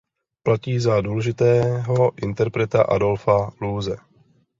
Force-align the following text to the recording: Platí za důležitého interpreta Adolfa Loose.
Platí 0.43 0.79
za 0.79 1.01
důležitého 1.01 2.11
interpreta 2.23 2.81
Adolfa 2.81 3.49
Loose. 3.61 3.97